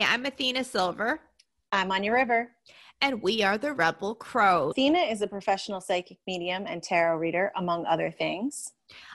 [0.00, 1.20] I'm Athena Silver.
[1.70, 2.50] I'm Anya River.
[3.00, 4.70] And we are the Rebel Crow.
[4.70, 8.72] Athena is a professional psychic medium and tarot reader, among other things.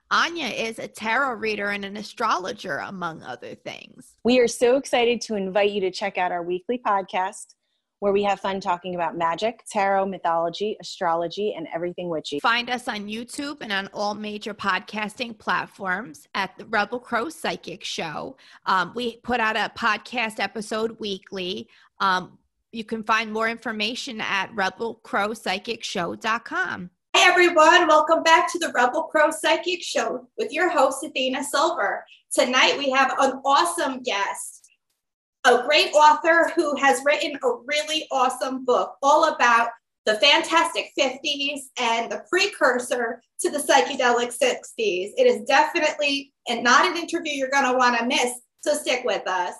[0.09, 4.15] Anya is a tarot reader and an astrologer, among other things.
[4.23, 7.55] We are so excited to invite you to check out our weekly podcast
[7.99, 12.39] where we have fun talking about magic, tarot, mythology, astrology, and everything witchy.
[12.39, 17.83] Find us on YouTube and on all major podcasting platforms at the Rebel Crow Psychic
[17.83, 18.35] Show.
[18.65, 21.67] Um, we put out a podcast episode weekly.
[21.99, 22.39] Um,
[22.71, 26.89] you can find more information at rebelcrowpsychicshow.com.
[27.15, 27.87] Hi, everyone.
[27.87, 32.05] Welcome back to the Rebel Crow Psychic Show with your host, Athena Silver.
[32.31, 34.58] Tonight, we have an awesome guest
[35.45, 39.69] a great author who has written a really awesome book all about
[40.05, 45.11] the fantastic 50s and the precursor to the psychedelic 60s.
[45.17, 48.33] It is definitely and not an interview you're going to want to miss.
[48.61, 49.53] So stick with us.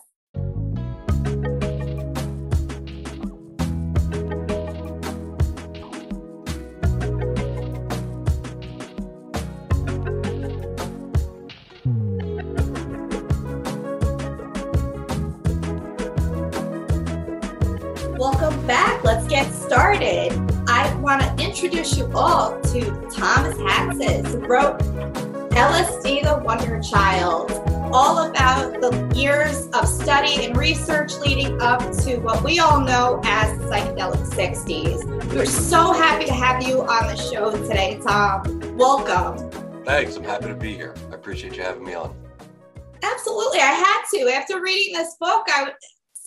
[19.80, 20.34] Started.
[20.68, 24.78] I want to introduce you all to Thomas Hatsis, who wrote
[25.52, 27.50] LSD the Wonder Child,
[27.94, 33.22] all about the years of study and research leading up to what we all know
[33.24, 35.34] as the psychedelic 60s.
[35.34, 38.76] We're so happy to have you on the show today, Tom.
[38.76, 39.50] Welcome.
[39.86, 40.18] Thanks.
[40.18, 40.94] I'm happy to be here.
[41.10, 42.14] I appreciate you having me on.
[43.02, 43.62] Absolutely.
[43.62, 44.30] I had to.
[44.30, 45.72] After reading this book, I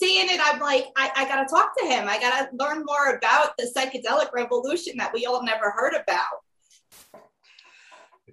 [0.03, 2.08] seeing it, I'm like, I, I got to talk to him.
[2.08, 7.22] I got to learn more about the psychedelic revolution that we all never heard about.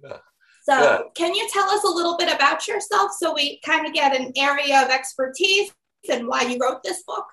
[0.02, 0.16] Yeah.
[0.64, 0.98] So, yeah.
[1.14, 4.32] can you tell us a little bit about yourself so we kind of get an
[4.36, 5.72] area of expertise
[6.10, 7.26] and why you wrote this book?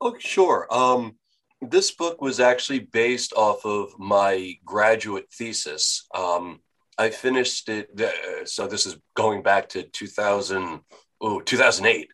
[0.00, 0.66] Oh, sure.
[0.70, 1.16] Um,
[1.60, 6.06] this book was actually based off of my graduate thesis.
[6.14, 6.60] Um,
[6.98, 10.80] I finished it, uh, so this is going back to 2000,
[11.20, 12.08] oh, 2008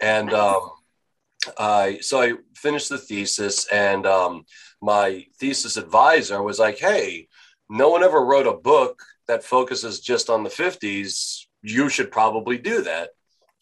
[0.00, 0.70] and um,
[1.58, 4.44] I so I finished the thesis, and um,
[4.80, 7.28] my thesis advisor was like, "Hey,
[7.68, 11.46] no one ever wrote a book that focuses just on the '50s.
[11.62, 13.10] You should probably do that."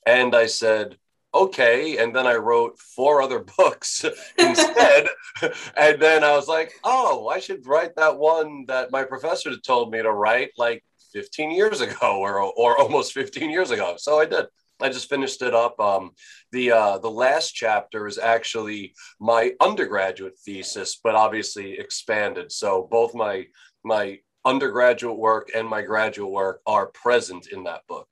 [0.07, 0.97] And I said,
[1.35, 4.05] "Okay." And then I wrote four other books
[4.39, 5.09] instead.
[5.77, 9.93] and then I was like, "Oh, I should write that one that my professor told
[9.93, 14.27] me to write like 15 years ago, or or almost 15 years ago." So I
[14.27, 14.47] did.
[14.81, 15.79] I just finished it up.
[15.81, 16.13] Um,
[16.53, 22.53] the uh, the last chapter is actually my undergraduate thesis, but obviously expanded.
[22.53, 23.47] So both my
[23.85, 28.09] my undergraduate work and my graduate work are present in that book.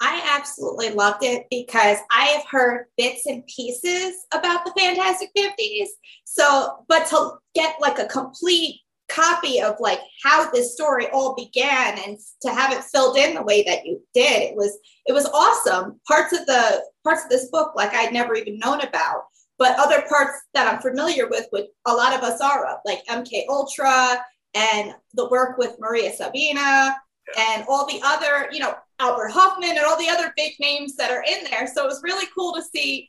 [0.00, 5.86] I absolutely loved it because I have heard bits and pieces about the Fantastic 50s.
[6.24, 11.98] So, but to get like a complete copy of like how this story all began
[12.06, 14.42] and to have it filled in the way that you did.
[14.42, 16.00] It was it was awesome.
[16.06, 19.26] Parts of the parts of this book like i'd never even known about
[19.58, 24.18] but other parts that i'm familiar with with a lot of Azara like mk ultra
[24.54, 26.96] and the work with maria sabina
[27.38, 31.10] and all the other you know albert hofmann and all the other big names that
[31.10, 31.66] are in there.
[31.66, 33.08] So it was really cool to see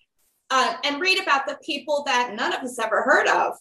[0.49, 3.53] uh, and read about the people that none of us ever heard of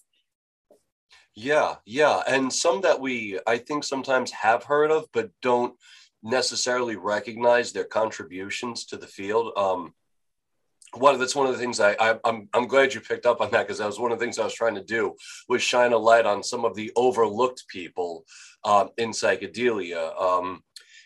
[1.37, 2.23] yeah, yeah.
[2.27, 5.75] And some that we, I think, sometimes have heard of, but don't
[6.23, 9.53] necessarily recognize their contributions to the field.
[9.57, 9.93] Um,
[10.95, 13.43] one that's one of the things I, I am I'm, I'm glad you picked up
[13.43, 15.15] on that because that was one of the things I was trying to do
[15.47, 18.25] was shine a light on some of the overlooked people
[18.65, 20.19] um, in psychedelia.
[20.21, 20.63] Um,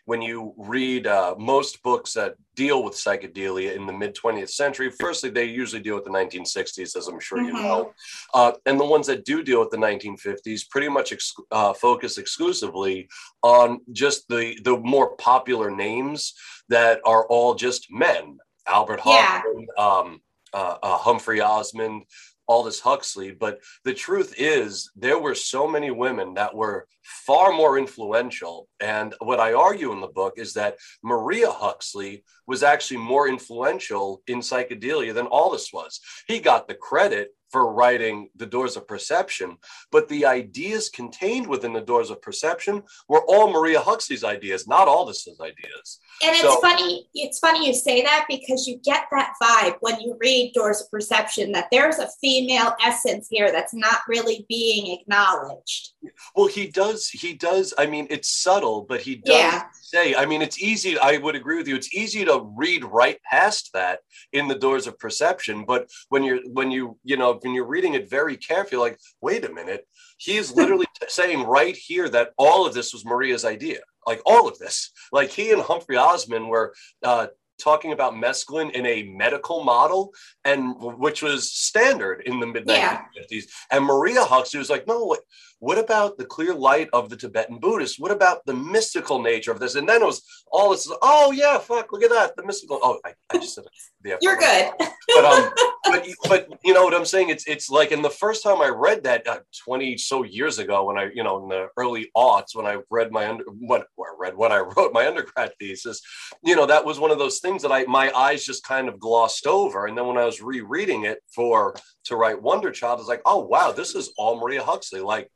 [0.06, 4.90] when you read uh, most books that deal with psychedelia in the mid 20th century,
[5.00, 7.56] firstly, they usually deal with the 1960s, as I'm sure mm-hmm.
[7.56, 7.92] you know.
[8.34, 12.18] Uh, and the ones that do deal with the 1950s pretty much ex- uh, focus
[12.18, 13.08] exclusively
[13.42, 16.34] on just the, the more popular names
[16.68, 18.38] that are all just men.
[18.66, 19.42] Albert yeah.
[19.78, 20.20] um,
[20.52, 22.04] uh, uh, Humphrey Osmond,
[22.50, 23.30] Aldous Huxley.
[23.30, 28.68] But the truth is, there were so many women that were far more influential.
[28.80, 34.22] And what I argue in the book is that Maria Huxley was actually more influential
[34.26, 36.00] in psychedelia than Aldous was.
[36.26, 39.56] He got the credit for writing The Doors of Perception,
[39.90, 44.88] but the ideas contained within The Doors of Perception were all Maria Huxley's ideas, not
[44.88, 45.98] Aldous's ideas.
[46.22, 50.00] And it's so, funny, it's funny you say that because you get that vibe when
[50.00, 54.98] you read Doors of Perception that there's a female essence here that's not really being
[54.98, 55.92] acknowledged.
[56.34, 59.36] Well, he does, he does, I mean, it's subtle, but he does.
[59.36, 60.98] Yeah say, I mean, it's easy.
[60.98, 61.76] I would agree with you.
[61.76, 64.00] It's easy to read right past that
[64.32, 65.64] in the doors of perception.
[65.66, 69.44] But when you're, when you, you know, when you're reading it very carefully, like, wait
[69.44, 69.86] a minute,
[70.18, 73.80] he is literally saying right here that all of this was Maria's idea.
[74.06, 77.26] Like all of this, like he and Humphrey Osmond were uh,
[77.60, 80.12] talking about mescaline in a medical model,
[80.44, 83.04] and which was standard in the mid 1950s.
[83.30, 83.40] Yeah.
[83.70, 85.20] And Maria Huxley was like, no, what,
[85.60, 87.98] what about the clear light of the Tibetan Buddhists?
[87.98, 89.74] What about the mystical nature of this?
[89.74, 92.80] And then it was all this, oh yeah, fuck, look at that, the mystical.
[92.82, 93.64] Oh, I, I just said
[94.02, 94.70] the You're good.
[94.78, 95.50] but um,
[95.84, 97.28] but, but you know what I'm saying?
[97.28, 100.84] It's it's like, and the first time I read that uh, 20 so years ago,
[100.84, 104.14] when I, you know, in the early aughts, when I read my under, what I
[104.18, 106.00] read when I wrote my undergrad thesis,
[106.42, 108.98] you know, that was one of those things that I my eyes just kind of
[108.98, 111.74] glossed over, and then when I was rereading it for
[112.04, 115.30] to write Wonder Child, I was like, oh wow, this is all Maria Huxley, like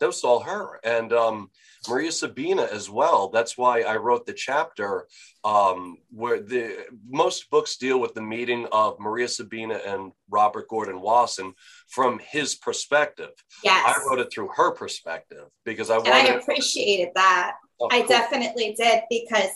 [0.00, 0.80] that was all her.
[0.82, 1.50] And um,
[1.88, 3.28] maria sabina as well.
[3.28, 5.06] That's why i wrote the chapter
[5.44, 11.00] um, where the most books deal with the meeting of maria sabina and robert gordon
[11.00, 11.54] wasson
[11.88, 13.30] from his perspective.
[13.64, 13.84] Yes.
[13.86, 17.52] I wrote it through her perspective because i and i appreciated that.
[17.90, 19.50] I definitely did because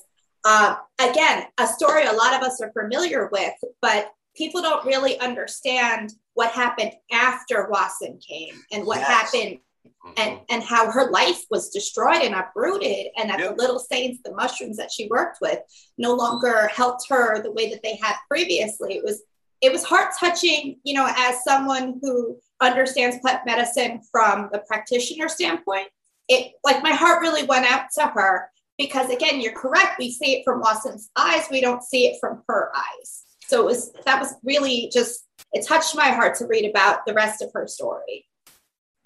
[0.44, 5.18] um, again a story a lot of us are familiar with but people don't really
[5.20, 9.08] understand what happened after Wasson came and what yes.
[9.08, 10.12] happened mm-hmm.
[10.16, 13.50] and and how her life was destroyed and uprooted and that yep.
[13.50, 15.58] the little saints the mushrooms that she worked with
[15.98, 19.22] no longer helped her the way that they had previously it was
[19.60, 25.28] it was heart touching you know as someone who understands plant medicine from the practitioner
[25.28, 25.88] standpoint
[26.28, 30.36] it like my heart really went out to her because again you're correct we see
[30.36, 34.20] it from Wasson's eyes we don't see it from her eyes so it was that
[34.20, 38.26] was really just it touched my heart to read about the rest of her story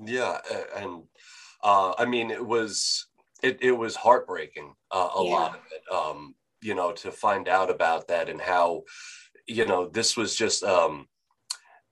[0.04, 0.38] yeah,
[0.76, 1.02] and
[1.62, 3.06] uh, I mean, it was
[3.42, 5.30] it, it was heartbreaking uh, a yeah.
[5.30, 5.92] lot of it.
[5.92, 8.82] Um, you know, to find out about that and how,
[9.46, 11.06] you know, this was just um,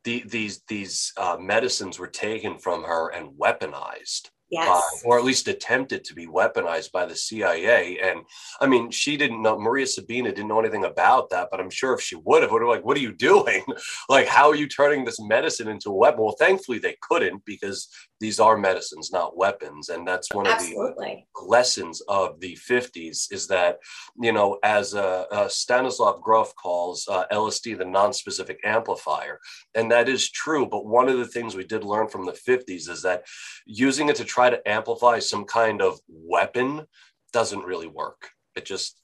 [0.04, 4.68] the, these these uh, medicines were taken from her and weaponized yes.
[4.68, 7.98] Uh, or at least attempted to be weaponized by the CIA.
[8.00, 8.20] And
[8.60, 11.94] I mean, she didn't know, Maria Sabina didn't know anything about that, but I'm sure
[11.94, 13.64] if she would have, would have like, what are you doing?
[14.08, 16.22] like, how are you turning this medicine into a weapon?
[16.22, 17.88] Well, thankfully they couldn't because
[18.20, 19.88] these are medicines, not weapons.
[19.88, 21.26] And that's one Absolutely.
[21.34, 23.78] of the lessons of the 50s is that,
[24.20, 29.38] you know, as uh, uh, Stanislav Grof calls uh, LSD the non-specific amplifier.
[29.74, 30.66] And that is true.
[30.66, 33.24] But one of the things we did learn from the 50s is that
[33.66, 36.86] using it to try to amplify some kind of weapon
[37.32, 38.30] doesn't really work.
[38.54, 39.00] It just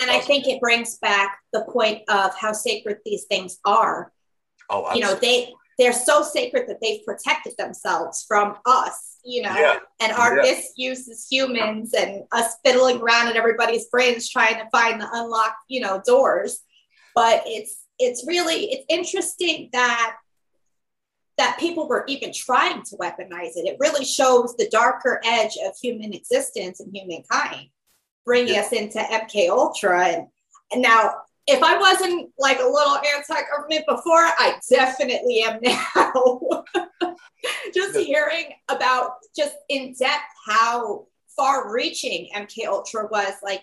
[0.00, 4.12] and I think it brings back the point of how sacred these things are.
[4.70, 5.00] Oh, absolutely.
[5.00, 9.78] you know, they they're so sacred that they've protected themselves from us, you know, yeah.
[10.00, 10.52] and our yeah.
[10.52, 15.56] misuse as humans and us fiddling around in everybody's brains trying to find the unlocked,
[15.68, 16.60] you know, doors.
[17.14, 20.16] But it's it's really it's interesting that
[21.38, 23.66] that people were even trying to weaponize it.
[23.66, 27.68] It really shows the darker edge of human existence and humankind,
[28.24, 28.62] bringing yeah.
[28.62, 30.04] us into MK Ultra.
[30.04, 30.26] And,
[30.72, 31.14] and now
[31.48, 35.58] if I wasn't like a little anti-government before, I definitely am
[35.96, 36.64] now.
[37.74, 43.62] just hearing about just in depth how far-reaching MK Ultra was, like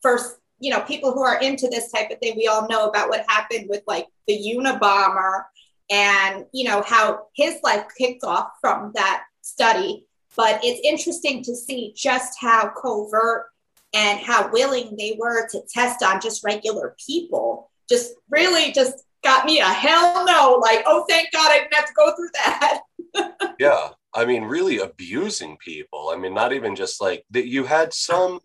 [0.00, 3.08] first, you know, people who are into this type of thing, we all know about
[3.08, 5.42] what happened with like the Unabomber
[5.90, 10.06] and you know how his life kicked off from that study.
[10.36, 13.46] But it's interesting to see just how covert
[13.94, 19.46] and how willing they were to test on just regular people just really just got
[19.46, 22.80] me a hell no like oh thank god i didn't have to go through that.
[23.58, 26.10] Yeah i mean really abusing people.
[26.12, 28.40] I mean not even just like that you had some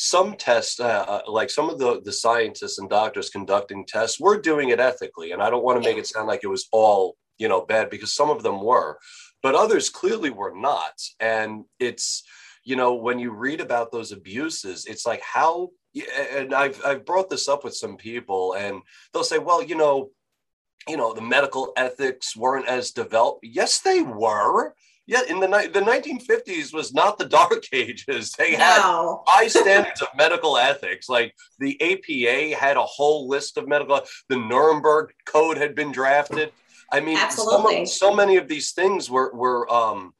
[0.00, 4.40] some tests uh, uh, like some of the the scientists and doctors conducting tests were
[4.40, 7.16] doing it ethically and i don't want to make it sound like it was all
[7.36, 8.96] you know bad because some of them were
[9.42, 12.22] but others clearly were not and it's
[12.68, 15.70] you know, when you read about those abuses, it's like how,
[16.36, 20.10] and I've, I've brought this up with some people and they'll say, well, you know,
[20.86, 23.40] you know, the medical ethics weren't as developed.
[23.42, 24.74] Yes, they were.
[25.06, 28.32] Yeah, in the the 1950s was not the dark ages.
[28.32, 29.22] They had no.
[29.26, 31.08] high standards of medical ethics.
[31.08, 34.02] Like the APA had a whole list of medical.
[34.28, 36.52] The Nuremberg Code had been drafted.
[36.92, 37.86] I mean, Absolutely.
[37.86, 40.12] so many of these things were were um,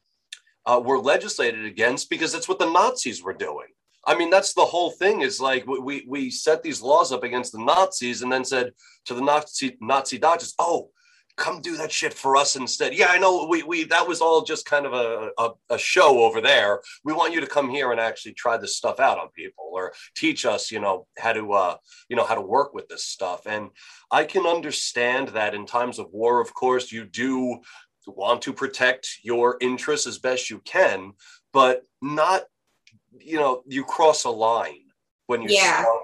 [0.69, 3.67] uh, were legislated against because that's what the Nazis were doing.
[4.05, 5.21] I mean, that's the whole thing.
[5.21, 8.71] Is like we we set these laws up against the Nazis, and then said
[9.05, 10.91] to the Nazi Nazi doctors, "Oh,
[11.39, 12.93] come do that shit for us instead.
[12.93, 16.23] Yeah, I know we we that was all just kind of a, a, a show
[16.23, 16.81] over there.
[17.03, 19.93] We want you to come here and actually try this stuff out on people or
[20.15, 21.75] teach us, you know, how to uh,
[22.09, 23.47] you know, how to work with this stuff.
[23.47, 23.69] And
[24.11, 27.59] I can understand that in times of war, of course, you do
[28.09, 31.13] want to protect your interests as best you can,
[31.53, 32.43] but not,
[33.19, 34.85] you know, you cross a line
[35.27, 35.81] when you Yeah.
[35.83, 35.99] start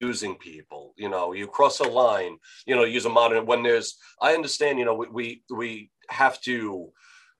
[0.00, 2.36] using people you know you cross a line
[2.66, 6.38] you know use a modern when there's i understand you know we we, we have
[6.40, 6.90] to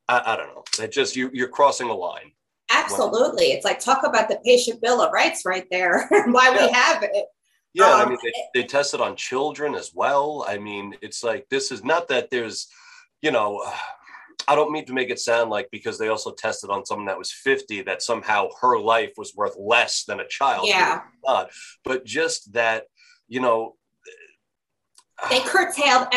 [0.09, 2.33] I, I don't know it just you you're crossing a line
[2.71, 3.53] Absolutely.
[3.53, 6.09] It's like talk about the patient bill of rights right there.
[6.27, 7.27] Why we have it.
[7.75, 11.47] yeah i Um, mean they, they tested on children as well i mean it's like
[11.51, 12.69] this is not that there's
[13.23, 13.63] you know
[14.49, 17.19] i don't mean to make it sound like because they also tested on someone that
[17.19, 21.03] was 50 that somehow her life was worth less than a child Yeah.
[21.25, 21.51] not
[21.85, 22.85] but just that
[23.29, 23.77] you know
[25.23, 26.09] uh, They curtailed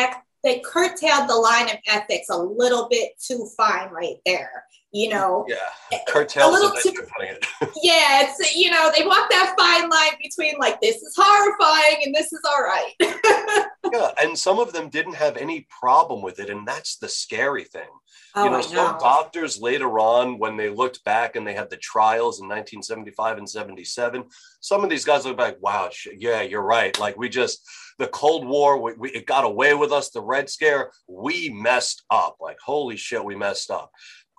[0.42, 4.64] they curtailed the line of ethics a little bit too fine right there.
[4.92, 7.46] You know, yeah curtails little is too- you're putting it
[7.82, 12.14] yeah, it's you know, they walk that fine line between like this is horrifying and
[12.14, 13.66] this is all right.
[13.92, 17.64] Yeah, and some of them didn't have any problem with it, and that's the scary
[17.64, 17.88] thing.
[18.36, 21.70] Oh, you know, I some doctors later on, when they looked back and they had
[21.70, 24.24] the trials in 1975 and 77,
[24.60, 26.96] some of these guys look back, wow, sh- yeah, you're right.
[27.00, 27.66] Like we just
[27.98, 30.10] the Cold War, we, we it got away with us.
[30.10, 32.36] The Red Scare, we messed up.
[32.40, 33.90] Like holy shit, we messed up.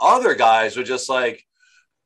[0.01, 1.45] Other guys were just like,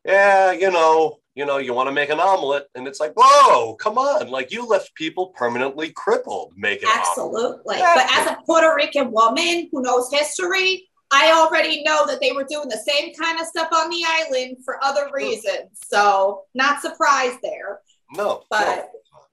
[0.03, 3.75] yeah, you know, you know, you want to make an omelet, and it's like, whoa,
[3.75, 6.89] come on, like you left people permanently crippled making.
[6.93, 7.77] Absolutely.
[7.77, 7.93] Yeah.
[7.95, 12.45] But as a Puerto Rican woman who knows history, I already know that they were
[12.49, 15.69] doing the same kind of stuff on the island for other reasons.
[15.85, 17.79] So, not surprised there.
[18.15, 18.87] No, But no.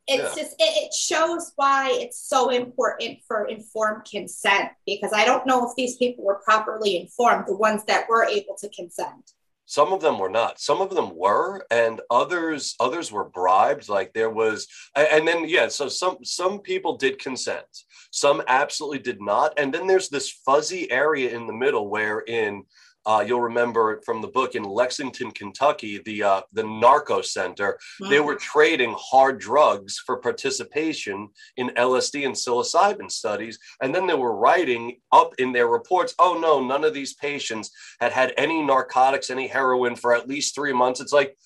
[0.08, 0.42] It's Yeah.
[0.42, 5.68] just, it, it shows why it's so important for informed consent because I don't know
[5.68, 9.32] if these people were properly informed, the ones that were able to consent.
[9.64, 14.12] some of them were not some of them were and others others were bribed like
[14.12, 14.66] there was
[14.96, 17.64] and then yeah so some some people did consent
[18.10, 22.64] some absolutely did not and then there's this fuzzy area in the middle where in
[23.06, 27.78] uh, you'll remember from the book in lexington kentucky the uh, the narco center
[28.10, 34.14] they were trading hard drugs for participation in lsd and psilocybin studies and then they
[34.14, 38.62] were writing up in their reports oh no none of these patients had had any
[38.62, 41.00] narcotics, any heroin for at least three months.
[41.00, 41.36] It's like,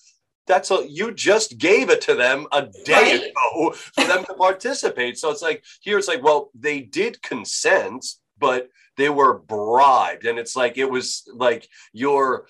[0.47, 3.23] that's a, you just gave it to them a day Right.
[3.31, 5.19] ago for them to participate.
[5.19, 8.07] So it's like, here it's like, well, they did consent,
[8.39, 10.25] but they were bribed.
[10.27, 12.47] And it's like, it was like you're,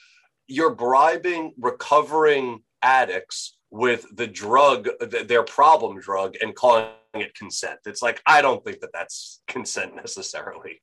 [0.47, 7.81] you're bribing recovering addicts with the drug, their problem drug, and calling it consent.
[7.85, 10.81] It's like, I don't think that that's consent necessarily.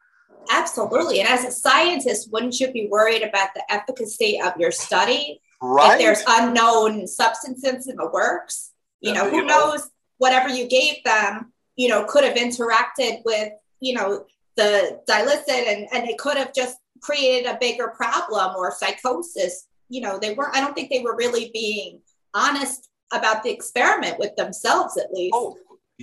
[0.51, 1.21] Absolutely.
[1.21, 5.93] And as a scientist, wouldn't you be worried about the efficacy of your study Right?
[5.93, 11.53] if there's unknown substances in the works you know who knows whatever you gave them
[11.77, 16.53] you know could have interacted with you know the dilicet and and it could have
[16.53, 19.67] just created a bigger problem or psychosis.
[19.89, 21.99] You know they weren't i don't think they were really being
[22.33, 25.35] honest about the experiment with themselves at least.
[25.35, 25.55] Oh,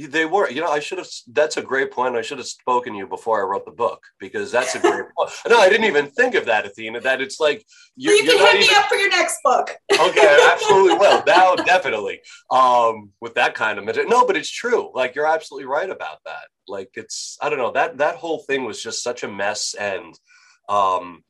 [0.06, 0.50] they were.
[0.50, 1.08] You know, I should have.
[1.28, 2.16] That's a great point.
[2.16, 5.04] I should have spoken to you before I wrote the book because that's a great
[5.16, 5.30] point.
[5.48, 7.00] No, I didn't even think of that, Athena.
[7.00, 7.64] That it's like
[7.96, 8.74] you, you're, can you're not hit even.
[8.74, 11.22] me up for your next book Okay, absolutely will.
[11.26, 12.20] Now, definitely.
[12.50, 13.84] Um, with that kind of.
[14.08, 14.90] No, but it's true.
[14.94, 16.48] Like you're absolutely right about that.
[16.66, 17.36] Like it's.
[17.40, 17.72] I don't know.
[17.72, 20.18] That that whole thing was just such a mess, and
[20.68, 21.24] um,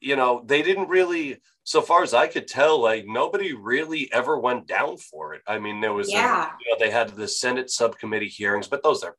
[0.00, 1.40] you know, they didn't really.
[1.68, 5.42] So far as I could tell, like nobody really ever went down for it.
[5.46, 8.82] I mean, there was a- yeah you know, they had the Senate subcommittee hearings, but
[8.82, 9.16] those are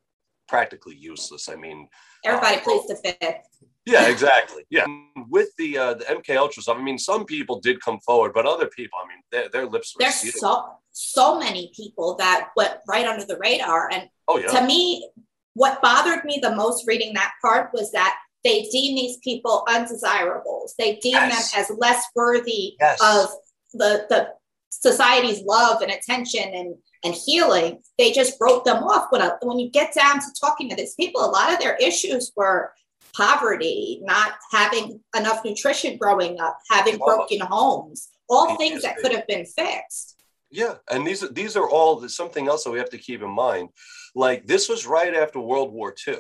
[0.48, 1.48] practically useless.
[1.48, 1.88] I mean,
[2.26, 3.50] everybody pleads the fifth
[3.86, 4.64] yeah, exactly.
[4.70, 4.86] Yeah,
[5.30, 8.46] with the uh, the MK Ultra stuff, I mean, some people did come forward, but
[8.46, 10.36] other people, I mean, their, their lips were there's sealed.
[10.36, 15.10] so so many people that went right under the radar and oh yeah, to me,
[15.54, 20.74] what bothered me the most reading that part was that they deem these people undesirables.
[20.78, 21.52] They deem Yes.
[21.52, 23.00] them as less worthy Yes.
[23.02, 23.30] of
[23.74, 24.30] the the
[24.70, 27.82] society's love and attention and and healing.
[27.98, 29.08] They just wrote them off.
[29.12, 31.76] When a, when you get down to talking to these people, a lot of their
[31.78, 32.74] issues were
[33.16, 39.26] poverty, not having enough nutrition growing up, having broken homes, all things that could have
[39.28, 40.16] been fixed.
[40.52, 43.30] yeah, and these are these are all something else that we have to keep in
[43.30, 43.70] mind.
[44.16, 46.18] Like this was right after World War II.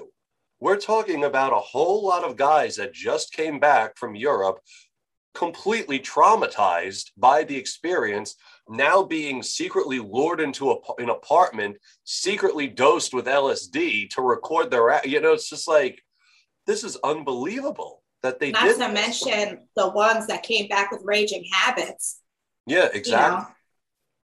[0.59, 4.59] We're talking about a whole lot of guys that just came back from Europe,
[5.33, 8.35] completely traumatized by the experience,
[8.67, 15.05] now being secretly lured into a, an apartment, secretly dosed with LSD to record their,
[15.07, 16.01] you know, it's just like
[16.67, 18.93] this is unbelievable that they Not did to this.
[19.25, 22.19] mention the ones that came back with raging habits.
[22.67, 23.37] Yeah, You exactly.
[23.39, 23.47] know,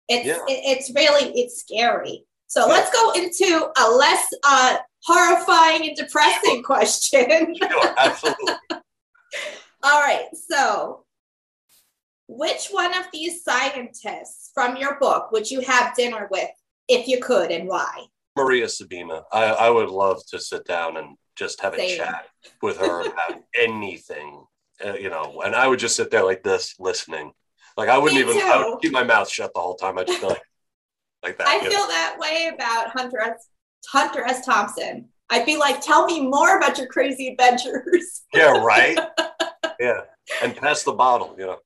[0.08, 0.44] it's Yeah.
[0.48, 2.26] it's really it's scary.
[2.48, 2.72] So Yeah.
[2.72, 7.56] let's go into a less uh, horrifying and depressing question.
[7.62, 8.54] Sure, absolutely.
[9.82, 11.04] All right, so
[12.26, 16.48] which one of these scientists from your book would you have dinner with
[16.88, 18.06] if you could, and why?
[18.36, 19.22] Maria Sabina.
[19.30, 22.26] I, I would love to sit down and just have a chat
[22.62, 24.44] with her about anything,
[24.84, 27.32] uh, you know, and I would just sit there like this, listening.
[27.76, 29.98] Like I wouldn't Me even I would keep my mouth shut the whole time.
[29.98, 30.42] I just be like,
[31.22, 31.46] like that.
[31.46, 31.70] I you know?
[31.70, 33.48] feel that way about Hunter S.
[33.90, 34.44] Hunter S.
[34.44, 35.08] Thompson.
[35.30, 38.22] I'd be like, tell me more about your crazy adventures.
[38.34, 38.98] Yeah, right.
[39.78, 40.00] yeah,
[40.42, 41.36] and pass the bottle.
[41.38, 41.58] You know.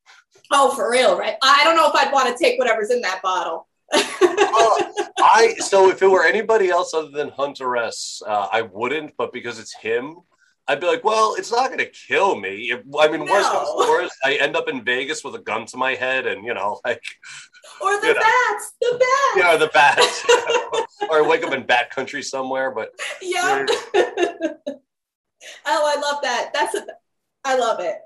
[0.50, 1.36] Oh, for real, right?
[1.42, 3.66] I don't know if I'd want to take whatever's in that bottle.
[3.90, 4.78] Well,
[5.18, 9.14] I so if it were anybody else other than Hunter S, uh, I wouldn't.
[9.16, 10.16] But because it's him,
[10.68, 12.70] I'd be like, well, it's not going to kill me.
[12.70, 13.86] If, I mean, worst comes No.
[13.88, 16.78] worst, I end up in Vegas with a gun to my head, and you know,
[16.84, 17.02] like
[17.80, 18.20] or the You know.
[18.20, 19.36] bats, the bats.
[19.36, 20.24] you know, the bats,
[21.10, 22.70] or I wake up in bat country somewhere.
[22.70, 22.90] But
[23.22, 23.64] Yeah.
[23.96, 24.74] oh,
[25.66, 26.50] I love that.
[26.52, 26.86] That's a,
[27.44, 27.96] I love it.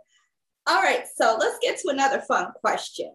[0.69, 3.12] All right, so let's get to another fun question.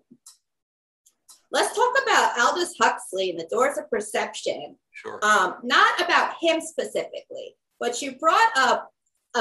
[1.49, 4.75] Let's talk about Aldous Huxley and the Doors of Perception.
[4.91, 8.91] sure, Um, not about him specifically, but you brought up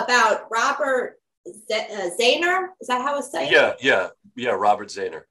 [0.05, 2.69] about Robert Z- uh, Zaehner.
[2.81, 3.51] Is that how it's said?
[3.51, 4.51] yeah, yeah, yeah.
[4.51, 5.23] Robert Zaehner.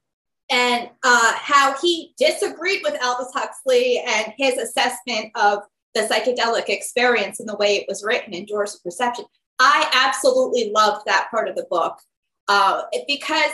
[0.51, 5.59] and uh, how he disagreed with Aldous Huxley and his assessment of
[5.93, 9.25] the psychedelic experience and the way it was written in Doors of Perception.
[9.59, 11.97] I absolutely loved that part of the book
[12.47, 13.51] uh, because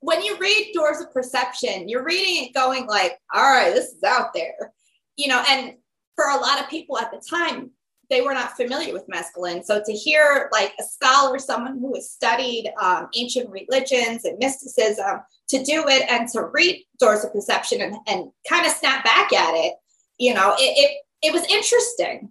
[0.00, 4.02] when you read Doors of Perception, you're reading it going like, all right, this is
[4.02, 4.72] out there,
[5.16, 5.74] you know, and
[6.14, 7.70] for a lot of people at the time,
[8.12, 9.64] they were not familiar with mescaline.
[9.64, 15.22] So to hear like a scholar, someone who has studied um, ancient religions and mysticism,
[15.48, 19.32] to do it and to read Doors of Perception and, and kind of snap back
[19.32, 19.74] at it,
[20.18, 22.30] you know, it, it, it was interesting.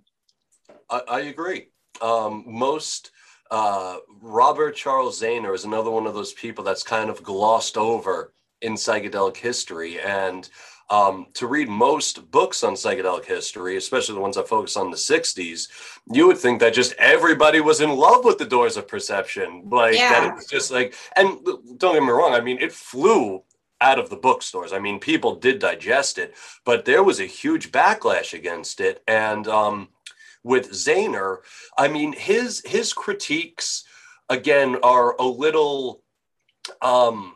[0.90, 1.70] I, I agree.
[2.00, 3.10] Um, most
[3.50, 8.34] uh, Robert Charles Zaehner is another one of those people that's kind of glossed over
[8.62, 10.00] in psychedelic history.
[10.00, 10.48] And
[10.92, 14.98] um, to read most books on psychedelic history, especially the ones that focus on the
[14.98, 15.70] 60s,
[16.12, 19.70] you would think that just everybody was in love with the Doors of Perception.
[19.70, 21.40] Like, that it was just like, and
[21.78, 23.42] don't get me wrong, I mean, it flew
[23.80, 24.74] out of the bookstores.
[24.74, 29.02] I mean, people did digest it, but there was a huge backlash against it.
[29.08, 29.88] And, um,
[30.44, 31.38] with Zaehner,
[31.78, 33.84] I mean his his critiques
[34.30, 36.02] again are a little
[36.82, 37.36] um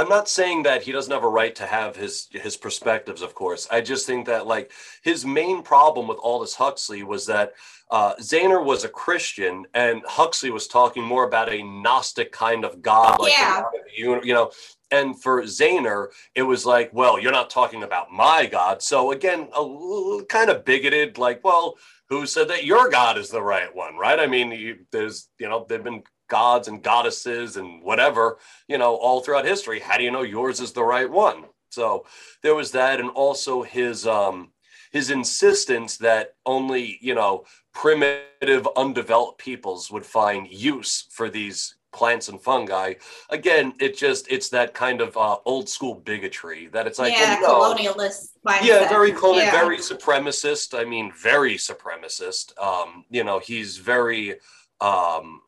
[0.00, 3.34] I'm not saying that he doesn't have a right to have his his perspectives, of
[3.34, 3.68] course.
[3.70, 7.52] I just think that like his main problem with Aldous Huxley was that
[7.90, 12.80] uh, Zaehner was a Christian and Huxley was talking more about a Gnostic kind of
[12.80, 13.60] God, like Yeah.
[13.60, 14.50] God of the uni- you know.
[14.90, 18.80] And for Zaehner, it was like, well, you're not talking about my God.
[18.82, 21.76] So again, a little kind of bigoted, like, well,
[22.08, 24.18] who said that your God is the right one, right?
[24.18, 28.38] I mean, you, there's, you know, they've been gods and goddesses and whatever,
[28.68, 29.80] you know, all throughout history.
[29.80, 31.44] How do you know yours is the right one?
[31.70, 32.06] So
[32.42, 34.52] there was that, and also his um
[34.92, 42.28] his insistence that only, you know, primitive, undeveloped peoples would find use for these plants
[42.28, 42.94] and fungi.
[43.30, 47.40] Again, it just it's that kind of uh, old school bigotry that it's like, yeah,
[47.40, 47.74] well, no.
[47.74, 48.64] colonialist mindset.
[48.64, 49.50] Yeah, very colonial, Yeah.
[49.52, 50.78] very supremacist.
[50.78, 52.58] I mean, very supremacist.
[52.58, 54.36] Um, you know, he's very
[54.80, 55.42] um,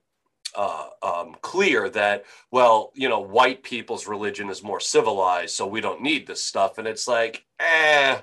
[0.55, 5.81] uh, um, clear that, well, you know, white people's religion is more civilized, so we
[5.81, 6.79] don't need this stuff.
[6.79, 8.21] And it's like, eh.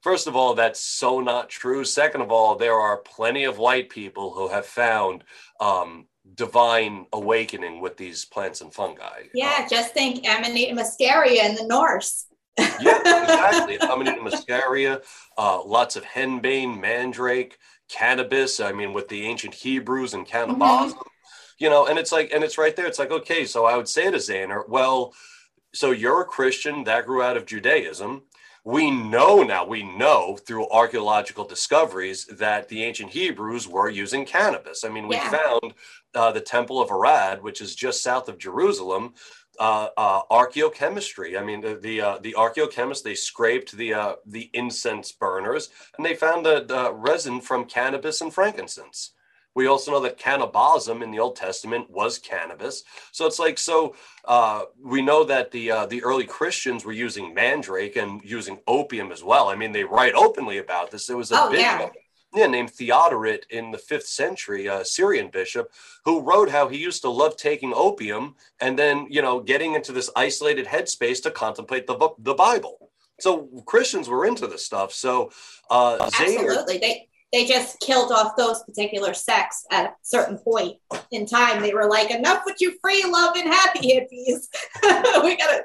[0.00, 1.84] First of all, that's so not true.
[1.84, 5.24] Second of all, there are plenty of white people who have found
[5.60, 9.24] um, divine awakening with these plants and fungi.
[9.34, 12.26] Yeah, Um, just think Amanita muscaria in the Norse.
[12.58, 13.76] yeah, exactly.
[13.80, 15.02] Amanita muscaria,
[15.36, 18.60] uh, lots of henbane, mandrake, cannabis.
[18.60, 20.94] I mean, with the ancient Hebrews and cannabis,
[21.58, 22.86] you know, and it's like, and it's right there.
[22.86, 25.14] It's like, okay, so I would say to Zaehner, well,
[25.74, 28.22] so you're a Christian that grew out of Judaism.
[28.64, 34.84] We know now, we know through archaeological discoveries that the ancient Hebrews were using cannabis.
[34.84, 35.30] I mean, we Yeah.
[35.30, 35.74] found
[36.14, 39.14] uh, the Temple of Arad, which is just south of Jerusalem,
[39.58, 41.38] uh, uh, archaeochemistry.
[41.38, 46.04] I mean, the the, uh, the archaeochemists they scraped the uh, the incense burners and
[46.06, 49.12] they found the, the resin from cannabis and frankincense.
[49.54, 52.84] We also know that kaneh-bosm in the Old Testament was cannabis.
[53.12, 57.34] So it's like so uh, we know that the uh, the early Christians were using
[57.34, 59.48] mandrake and using opium as well.
[59.48, 61.10] I mean, they write openly about this.
[61.10, 61.88] It was a Oh, big yeah.
[62.34, 65.72] yeah, named Theodoret in the fifth century, a Syrian bishop,
[66.04, 69.92] who wrote how he used to love taking opium and then, you know, getting into
[69.92, 72.90] this isolated headspace to contemplate the, the Bible.
[73.18, 74.92] So Christians were into this stuff.
[74.92, 75.32] So
[75.70, 80.78] uh, absolutely, they they just killed off those particular sects at a certain point
[81.10, 81.60] in time.
[81.60, 84.48] They were like, enough with you free love and happy hippies.
[85.22, 85.64] we gotta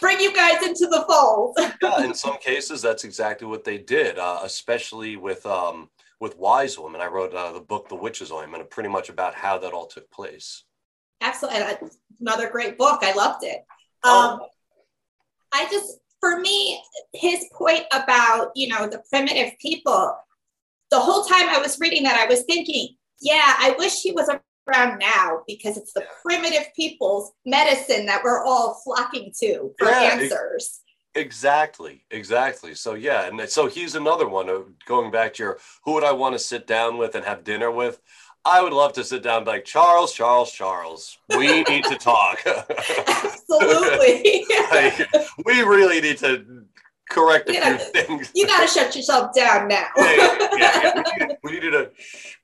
[0.00, 1.56] bring you guys into the fold.
[1.82, 5.88] yeah, in some cases, that's exactly what they did, uh, especially with um,
[6.20, 7.00] with wise women.
[7.00, 10.10] I wrote uh, the book The Witch's Ointment, pretty much about how that all took
[10.10, 10.64] place.
[11.20, 11.88] Absolutely,
[12.20, 13.00] another great book.
[13.02, 13.64] I loved it.
[14.04, 14.30] Oh.
[14.30, 14.48] Um, oh.
[15.54, 20.16] I just, for me, his point about you know the primitive people.
[20.92, 24.28] The whole time I was reading that, I was thinking, yeah, I wish he was
[24.68, 30.10] around now because it's the primitive people's medicine that we're all flocking to for yeah,
[30.12, 30.80] answers.
[31.14, 32.74] Exactly, exactly.
[32.74, 36.12] So yeah, and so he's another one of going back to your who would I
[36.12, 37.98] want to sit down with and have dinner with?
[38.44, 41.16] I would love to sit down like Charles, Charles, Charles.
[41.30, 42.38] We need to talk.
[42.46, 44.44] Absolutely.
[44.70, 45.08] like,
[45.46, 46.64] we really need to
[47.12, 48.30] correct a few things.
[48.34, 49.88] You got to shut yourself down now.
[49.96, 51.90] yeah, yeah, yeah, We, need, we, to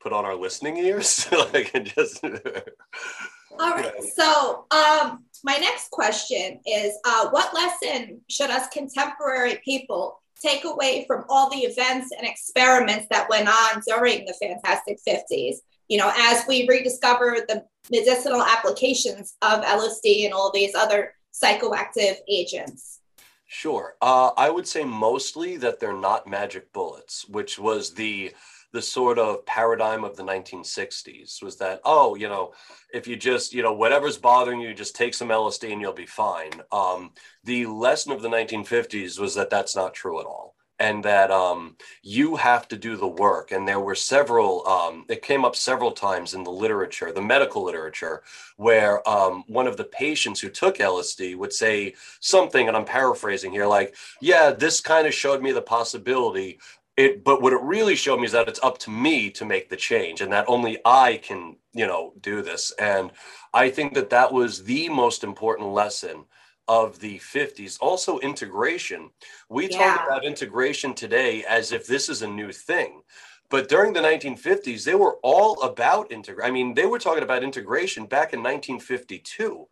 [0.01, 2.23] put on our listening ears, like and just.
[3.61, 3.93] All right.
[4.15, 11.05] So, um, my next question is, uh, what lesson should us contemporary people take away
[11.09, 15.57] from all the events and experiments that went on during the Fantastic 50s?
[15.89, 22.17] You know, as we rediscover the medicinal applications of LSD and all these other psychoactive
[22.29, 22.98] agents.
[23.49, 23.97] Sure.
[24.03, 28.33] Uh, I would say mostly that they're not magic bullets, which was the
[28.75, 32.53] the sort of paradigm of the 1960s was that oh you know
[32.93, 36.05] if you just you know whatever's bothering you just take some lsd and you'll be
[36.05, 37.11] fine um,
[37.45, 41.77] the lesson of the 1950s was that that's not true at all and that um,
[42.03, 43.51] you have to do the work.
[43.51, 47.65] And there were several, um, it came up several times in the literature, the medical
[47.65, 48.23] literature,
[48.57, 53.51] where um, one of the patients who took LSD would say something, and I'm paraphrasing
[53.51, 56.59] here, like, yeah, this kind of showed me the possibility.
[56.97, 59.69] It, but what it really showed me is that it's up to me to make
[59.69, 62.73] the change and that only I can, you know, do this.
[62.79, 63.13] And
[63.55, 66.25] I think that that was the most important lesson
[66.69, 67.79] of the 50s.
[67.81, 69.11] Also, integration.
[69.49, 69.79] We yeah.
[69.79, 73.03] talk about integration today as if this is a new thing.
[73.51, 76.49] But during the 1950s, they were all about integration.
[76.49, 79.67] I mean, they were talking about integration back in 1952.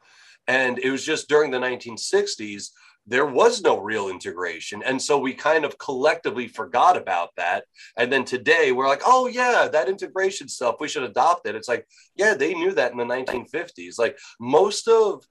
[0.49, 2.71] And it was just during the 1960s,
[3.07, 4.83] there was no real integration.
[4.83, 7.65] And so we kind of collectively forgot about that.
[7.97, 11.55] And then today we're like, oh, yeah, that integration stuff, we should adopt it.
[11.55, 13.99] It's like, yeah, they knew that in the 1950s.
[13.99, 15.25] Like most of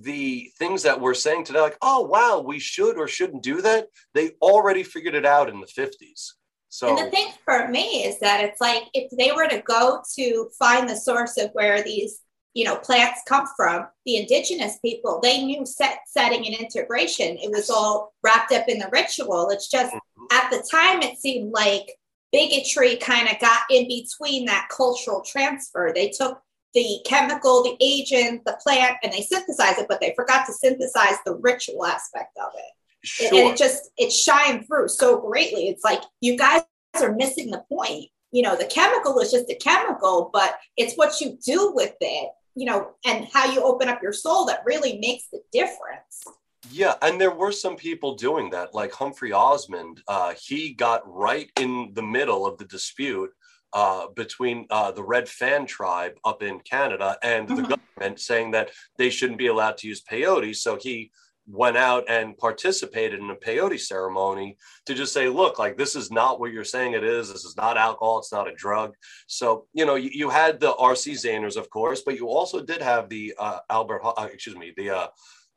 [0.00, 3.88] the things that we're saying today, like, oh, wow, we should or shouldn't do that,
[4.14, 6.32] they already figured it out in the 50s.
[6.70, 10.02] So, and the thing for me is that it's like if they were to go
[10.16, 12.20] to find the source of where these,
[12.52, 17.38] you know, plants come from, the indigenous people, they knew set setting and integration.
[17.38, 19.48] It was all wrapped up in the ritual.
[19.50, 20.24] It's just mm-hmm.
[20.30, 21.90] at the time it seemed like
[22.32, 25.92] bigotry kind of got in between that cultural transfer.
[25.94, 26.38] They took
[26.74, 31.16] the chemical, the agent, the plant, and they synthesize it, but they forgot to synthesize
[31.24, 32.72] the ritual aspect of it.
[33.04, 33.28] Sure.
[33.28, 35.68] And it just it shined through so greatly.
[35.68, 36.62] It's like you guys
[37.00, 38.06] are missing the point.
[38.32, 42.30] You know, the chemical is just a chemical, but it's what you do with it,
[42.54, 46.24] you know, and how you open up your soul that really makes the difference.
[46.70, 50.02] Yeah, and there were some people doing that, like Humphrey Osmond.
[50.06, 53.30] Uh, he got right in the middle of the dispute
[53.72, 57.56] uh, between uh, the Red Pheasant tribe up in Canada and mm-hmm.
[57.56, 60.56] the government saying that they shouldn't be allowed to use peyote.
[60.56, 61.10] So he
[61.50, 66.10] went out and participated in a peyote ceremony to just say, look, like this is
[66.10, 67.32] not what you're saying it is.
[67.32, 68.18] This is not alcohol.
[68.18, 68.94] It's not a drug.
[69.26, 72.82] So, you know, you, you had the RC Zaehners, of course, but you also did
[72.82, 75.06] have the uh, Albert, uh, excuse me, the uh,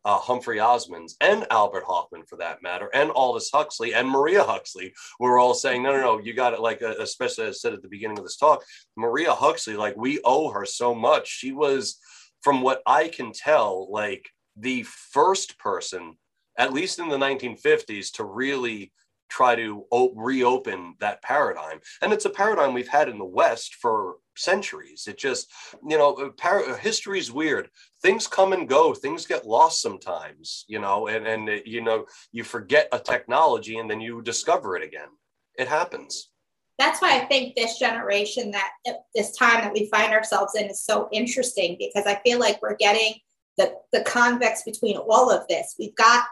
[0.06, 4.94] uh, Humphrey Osmonds and Albert Hofmann, for that matter, and Aldous Huxley and Maria Huxley
[5.20, 6.60] were all saying, no, no, no, you got it.
[6.60, 8.64] Like, uh, especially I said at the beginning of this talk,
[8.98, 11.28] Maria Huxley, like, we owe her so much.
[11.28, 11.98] She was,
[12.42, 16.18] from what I can tell, like the first person,
[16.58, 18.92] at least in the 1950s, to really
[19.32, 21.80] try to reopen that paradigm.
[22.02, 25.08] And it's a paradigm we've had in the West for centuries.
[25.08, 25.50] It just,
[25.88, 27.70] you know, uh, par- uh, history is weird.
[28.02, 28.94] Things come and go.
[28.94, 33.78] Things get lost sometimes, you know, and, and it, you know, you forget a technology
[33.78, 35.10] and then you discover it again.
[35.58, 36.30] It happens.
[36.78, 40.66] That's why I think this generation, that uh, this time that we find ourselves in
[40.66, 43.14] is so interesting because I feel like we're getting
[43.58, 45.76] the, the convex between all of this.
[45.78, 46.26] We've got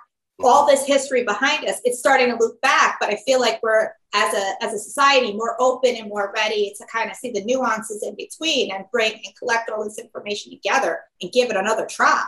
[0.43, 2.97] all this history behind us, it's starting to look back.
[2.99, 6.73] But I feel like we're as a as a society more open and more ready
[6.78, 10.52] to kind of see the nuances in between and bring and collect all this information
[10.52, 12.23] together and give it another try.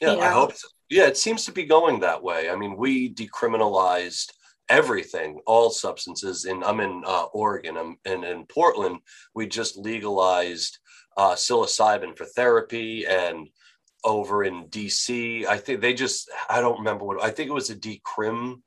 [0.00, 0.22] Yeah, you know?
[0.22, 0.68] I hope so.
[0.90, 2.50] Yeah, it seems to be going that way.
[2.50, 4.32] I mean, we decriminalized
[4.68, 6.44] everything, all substances.
[6.44, 9.00] In I'm in uh, Oregon, I'm, and in Portland,
[9.34, 10.78] we just legalized
[11.16, 13.48] uh, psilocybin for therapy, and
[14.04, 17.70] over in DC, I think they just I don't remember what I think it was
[17.70, 18.60] a decrim.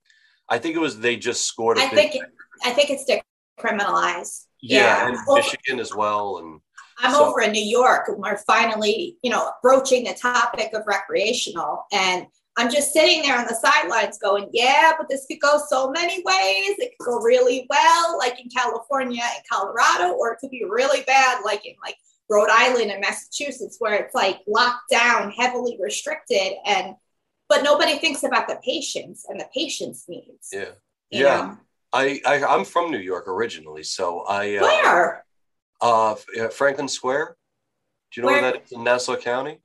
[0.50, 1.78] I think it was they just scored.
[1.78, 2.15] a I think
[2.63, 3.06] I think it's
[3.62, 4.45] decriminalized.
[4.62, 5.08] yeah, yeah.
[5.10, 6.60] and Michigan as well, and
[7.00, 10.84] I'm So- over in New York and we're finally, you know, broaching the topic of
[10.88, 11.86] recreational.
[11.91, 12.26] And
[12.58, 16.23] I'm just sitting there on the sidelines going, yeah, but this could go so many
[16.26, 16.76] ways.
[16.80, 21.04] It could go really well, like in California and Colorado, or it could be really
[21.04, 21.97] bad, like in like
[22.30, 26.54] Rhode Island and Massachusetts, where it's like locked down, heavily restricted.
[26.66, 26.96] And
[27.50, 30.50] but nobody thinks about the patients and the patient's needs.
[30.52, 30.66] yeah.
[31.10, 31.24] Yeah.
[31.24, 31.58] know?
[31.94, 35.26] I, I I'm from New York originally, so I uh, Where?
[35.80, 36.16] uh
[36.52, 37.38] Franklin Square.
[38.12, 38.52] Do you know where, Where?
[38.54, 39.60] that is in Nassau County?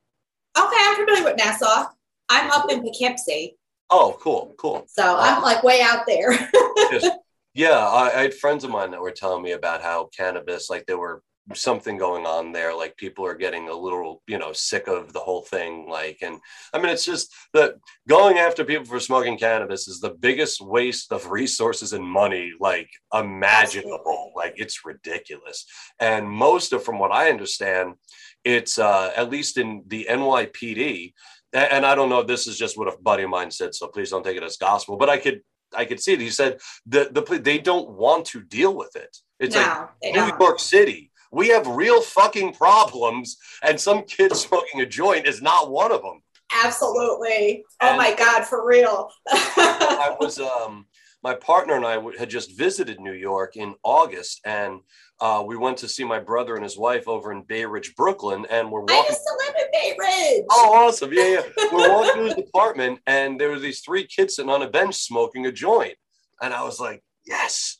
[0.57, 1.87] Okay, I'm familiar with Nassau.
[2.29, 3.57] I'm up in Poughkeepsie.
[3.89, 4.85] Oh, cool, cool.
[4.87, 6.31] So I'm like way out there.
[6.91, 7.11] Just-
[7.53, 10.85] yeah, I, I had friends of mine that were telling me about how cannabis, like
[10.85, 11.21] there were
[11.53, 15.19] something going on there, like people are getting a little, you know, sick of the
[15.19, 15.89] whole thing.
[15.89, 16.39] Like, and
[16.73, 17.75] I mean, it's just that
[18.07, 22.89] going after people for smoking cannabis is the biggest waste of resources and money, like
[23.13, 24.31] imaginable.
[24.35, 25.65] Like, it's ridiculous.
[25.99, 27.95] And most of, from what I understand,
[28.43, 31.13] it's uh, at least in the NYPD.
[31.51, 33.87] And I don't know if this is just what a buddy of mine said, so
[33.87, 34.97] please don't take it as gospel.
[34.97, 35.41] But I could,
[35.75, 36.19] I could see it.
[36.19, 39.15] He said the the they don't want to deal with it.
[39.39, 40.31] It's like no, they New.
[40.39, 41.11] York City.
[41.33, 46.01] We have real fucking problems, and some kid smoking a joint is not one of
[46.01, 46.21] them.
[46.63, 47.63] Absolutely.
[47.81, 49.09] Oh And- my God, for real.
[49.29, 50.85] I was um
[51.23, 54.81] my partner and I had just visited New York in August, and
[55.21, 58.45] uh, we went to see my brother and his wife over in Bay Ridge, Brooklyn,
[58.49, 58.95] and we're walking.
[58.97, 60.45] I used to live in Bay Ridge.
[60.51, 61.13] Oh, awesome!
[61.13, 61.23] Yeah,
[61.57, 61.67] yeah.
[61.71, 64.95] We're walking to his apartment, and there were these three kids sitting on a bench
[64.95, 65.95] smoking a joint,
[66.41, 67.77] and I was like, "Yes!"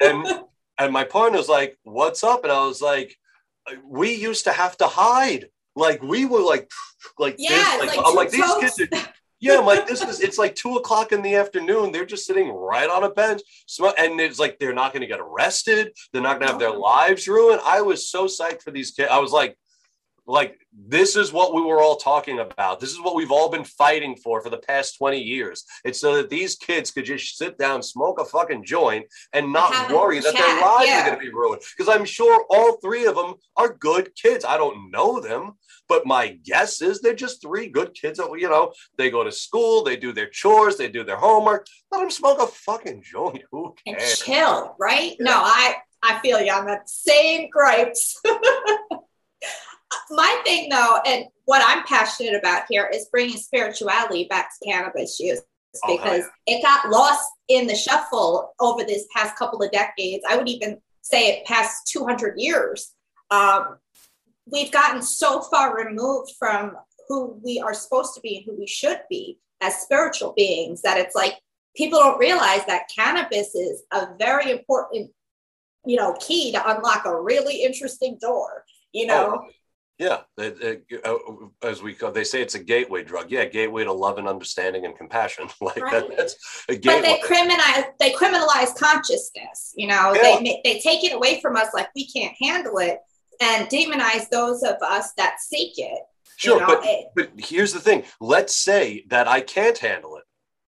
[0.00, 0.26] And
[0.78, 3.16] and my partner was like, "What's up?" And I was like,
[3.84, 5.46] "We used to have to hide.
[5.74, 6.70] Like we were like,
[7.18, 7.80] like Yeah, this.
[7.80, 10.20] Like, like I'm like these kids are." Yeah, I'm like this is.
[10.22, 11.92] It's like two o'clock in the afternoon.
[11.92, 13.42] They're just sitting right on a bench,
[13.78, 15.92] and it's like they're not going to get arrested.
[16.12, 17.60] They're not going to have their lives ruined.
[17.62, 19.10] I was so psyched for these kids.
[19.12, 19.58] I was like,
[20.26, 22.80] like this is what we were all talking about.
[22.80, 25.64] This is what we've all been fighting for for the past 20 years.
[25.84, 29.90] It's so that these kids could just sit down smoke a fucking joint and not
[29.92, 31.02] worry that their lives yeah.
[31.02, 31.62] are going to be ruined.
[31.76, 34.44] Because i'm sure all three of them are good kids.
[34.44, 35.54] I don't know them
[35.88, 39.32] but my guess is they're just three good kids that you know they go to
[39.32, 41.66] school they do their chores they do their homework.
[41.90, 43.42] Let them smoke a fucking joint.
[43.50, 44.18] Who and cares?
[44.20, 45.16] chill, right?
[45.20, 48.20] No, I I feel you on that same gripes.
[50.10, 55.18] My thing though, and what I'm passionate about here is bringing spirituality back to cannabis
[55.20, 55.42] use
[55.84, 60.24] Oh, because it got lost in the shuffle over this past couple of decades.
[60.28, 62.92] I would even say it past 200 years.
[63.30, 63.78] Um,
[64.50, 66.76] we've gotten so far removed from
[67.08, 70.98] who we are supposed to be and who we should be as spiritual beings that
[70.98, 71.34] it's like
[71.76, 75.10] people don't realize that cannabis is a very important
[75.86, 79.48] you know key to unlock a really interesting door you know Oh,
[79.98, 81.16] yeah, it- it- uh,
[81.62, 83.30] as we call, they say it's a gateway drug.
[83.30, 85.48] Yeah, gateway to love and understanding and compassion.
[85.60, 86.36] Like that, that's
[86.68, 87.00] a gateway.
[87.00, 90.38] but they criminalize they criminalize consciousness you know Yeah.
[90.42, 92.98] they they take it away from us like we can't handle it
[93.40, 95.98] and demonize those of us that seek it
[96.36, 98.04] sure, you know, but it- but here's the thing.
[98.20, 100.24] Let's say that I can't handle it.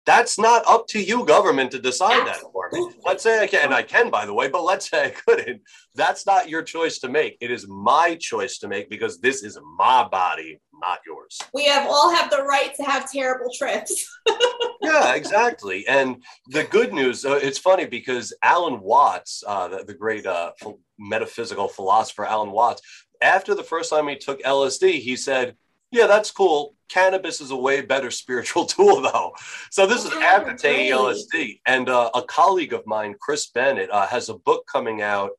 [0.08, 2.90] That's not up to you, government, to decide that for me.
[3.06, 5.62] Let's say I can, and I can, by the way, but let's say I couldn't.
[5.96, 7.38] That's not your choice to make.
[7.42, 11.38] It is my choice to make because this is my body, not yours.
[11.54, 14.08] we have all have the right to have terrible trips
[14.82, 15.88] yeah, exactly.
[15.88, 20.52] And the good news, uh, it's funny because Alan Watts, uh, the, the great uh,
[20.62, 22.82] ph- metaphysical philosopher Alan Watts,
[23.22, 25.56] after the first time he took LSD, he said,
[25.92, 26.76] Yeah, that's cool.
[26.90, 29.34] Cannabis is a way better spiritual tool, though.
[29.72, 30.92] So this is after taking.
[30.92, 31.62] LSD.
[31.66, 35.32] And uh, a colleague of mine, Chris Bennett, uh, has a book coming out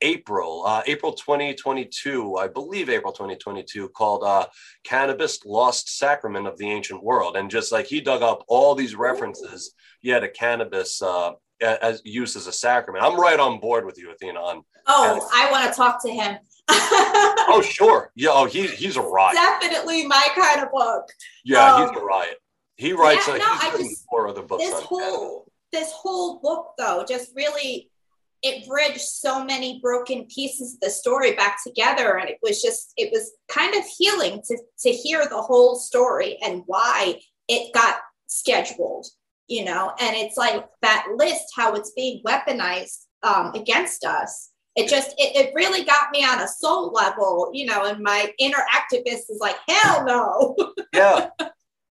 [0.00, 4.46] April, uh, April 2022, I believe April 2022, called uh,
[4.84, 7.36] Cannabis Lost Sacrament of the Ancient World.
[7.36, 12.34] And just like he dug up all these references, yeah, to cannabis uh, as use
[12.34, 13.04] as a sacrament.
[13.04, 14.40] I'm right on board with you, Athena.
[14.40, 16.36] On oh i want to talk to him
[16.68, 19.34] oh, sure, yeah, oh, he, he's a riot.
[19.34, 21.04] definitely my kind of book
[21.44, 22.36] Yeah, Um, he's a riot.
[22.76, 23.26] He writes.
[23.28, 27.04] Yeah, uh, no, he's I just- four other books this whole this whole book though
[27.08, 27.90] just really
[28.42, 32.92] it bridged so many broken pieces of the story back together and it was just
[32.96, 38.00] it was kind of healing to to hear the whole story and why it got
[38.26, 39.06] scheduled
[39.48, 44.88] you know and it's like that list how it's being weaponized um, against us it
[44.88, 48.64] just it, it really got me on a soul level you know and my inner
[48.72, 50.56] activist is like hell no.
[50.94, 51.28] Yeah.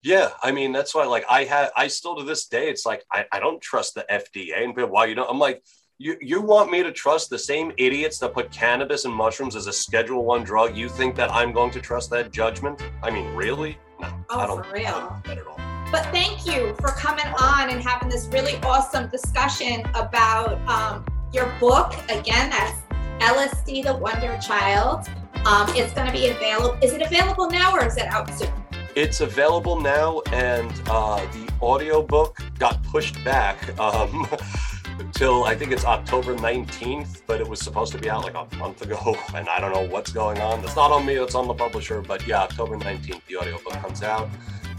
[0.03, 0.31] Yeah.
[0.43, 3.25] I mean that's why like i had i still to this day it's like i,
[3.33, 5.63] I don't trust the fda and people, why you don't i'm like
[6.01, 9.67] you, you want me to trust the same idiots that put cannabis and mushrooms as
[9.67, 10.77] a schedule one drug?
[10.77, 12.81] You think that i'm going to trust that judgment?
[13.03, 13.79] I mean really?
[14.01, 15.21] No Oh, i don't for real?
[15.25, 15.59] Don't at all.
[15.91, 21.47] But thank you for coming on and having this really awesome discussion about um, your
[21.61, 21.95] book.
[22.09, 22.79] Again, that's
[23.21, 25.09] LSD The Wonder Child.
[25.45, 26.77] Um, it's going to be available.
[26.83, 28.51] Is it available now or is it out soon?
[28.95, 34.27] It's available now, and uh, the audiobook got pushed back um,
[34.99, 38.57] until I think it's October 19th, but it was supposed to be out like a
[38.57, 40.65] month ago, and I don't know what's going on.
[40.65, 44.03] It's not on me, it's on the publisher, but yeah, October 19th, the audiobook comes
[44.03, 44.29] out.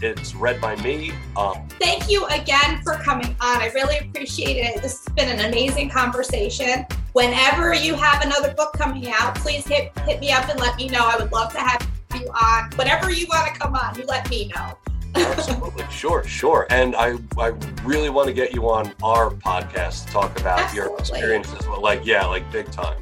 [0.02, 1.12] It's read by me.
[1.36, 3.60] Um, Thank you again for coming on.
[3.60, 4.82] I really appreciate it.
[4.82, 6.86] This has been an amazing conversation.
[7.12, 10.88] Whenever you have another book coming out, please hit hit me up and let me
[10.88, 11.00] know.
[11.02, 12.70] I would love to have you on.
[12.76, 14.76] Whenever you want to come on, you let me know.
[15.16, 16.66] absolutely, sure, sure.
[16.70, 17.48] And I, I
[17.84, 21.18] really want to get you on our podcast to talk about your Absolutely.
[21.18, 21.66] experiences.
[21.66, 22.98] Like, yeah, like big time.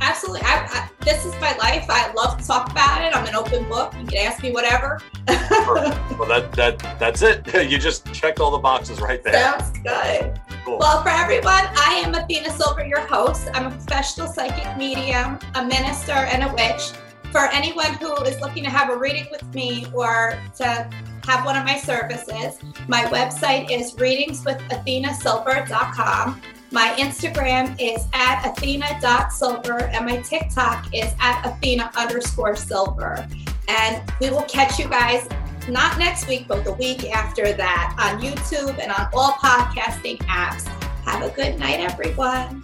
[0.00, 0.42] Absolutely.
[0.42, 1.86] I, I, this is my life.
[1.88, 3.16] I love to talk about it.
[3.16, 3.92] I'm an open book.
[3.98, 5.00] You can ask me whatever.
[5.26, 7.46] Well, that that that's it.
[7.70, 9.34] you just checked all the boxes right there.
[9.34, 10.38] Sounds good.
[10.64, 10.78] Cool.
[10.78, 13.48] Well, for everyone, I am Athena Silver, your host.
[13.54, 16.92] I'm a professional psychic medium, a minister, and a witch.
[17.32, 20.88] For anyone who is looking to have a reading with me or to
[21.24, 26.42] have one of my services, my website is readingswithathenasilver.com.
[26.72, 33.26] My Instagram is at athena.silver and my TikTok is at athena underscore silver.
[33.68, 35.28] And we will catch you guys
[35.68, 40.66] not next week, but the week after that on YouTube and on all podcasting apps.
[41.04, 42.62] Have a good night, everyone.